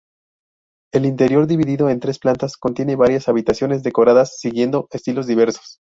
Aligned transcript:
El 0.91 1.05
interior, 1.05 1.45
dividido 1.45 1.87
en 1.91 1.99
tres 1.99 2.17
plantas, 2.17 2.57
contiene 2.57 2.95
varias 2.95 3.29
habitaciones 3.29 3.83
decoradas 3.83 4.35
siguiendo 4.39 4.87
estilos 4.89 5.27
diversos. 5.27 5.77